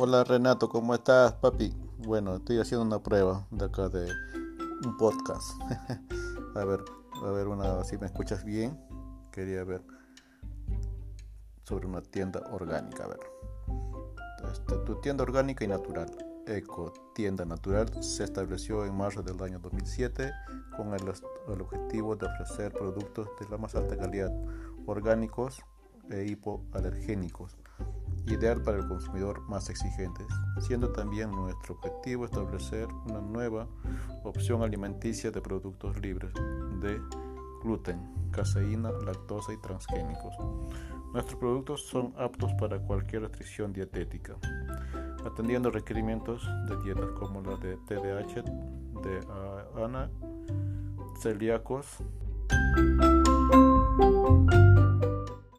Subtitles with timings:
[0.00, 1.74] Hola Renato, ¿cómo estás, papi?
[2.06, 4.08] Bueno, estoy haciendo una prueba de acá de
[4.86, 5.60] un podcast.
[6.54, 6.84] a ver,
[7.26, 8.78] a ver una, si me escuchas bien.
[9.32, 9.82] Quería ver
[11.64, 13.18] sobre una tienda orgánica, a ver.
[14.52, 19.58] Este, tu tienda orgánica y natural, Eco Tienda Natural, se estableció en marzo del año
[19.58, 20.30] 2007
[20.76, 21.12] con el,
[21.48, 24.30] el objetivo de ofrecer productos de la más alta calidad,
[24.86, 25.60] orgánicos
[26.08, 27.58] e hipoalergénicos
[28.28, 30.24] ideal para el consumidor más exigente,
[30.60, 33.66] siendo también nuestro objetivo establecer una nueva
[34.24, 36.32] opción alimenticia de productos libres
[36.80, 37.00] de
[37.62, 38.00] gluten,
[38.30, 40.34] caseína, lactosa y transgénicos.
[41.12, 44.36] Nuestros productos son aptos para cualquier restricción dietética,
[45.24, 48.42] atendiendo requerimientos de dietas como la de TDAH,
[49.02, 50.10] de ANA,
[51.20, 52.02] celíacos,